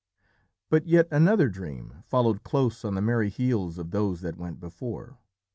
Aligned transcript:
But 0.71 0.87
yet 0.87 1.07
another 1.11 1.47
dream 1.47 2.01
followed 2.07 2.41
close 2.41 2.83
on 2.83 2.95
the 2.95 3.03
merry 3.03 3.29
heels 3.29 3.77
of 3.77 3.91
those 3.91 4.21
that 4.21 4.35
went 4.35 4.59
before. 4.59 5.19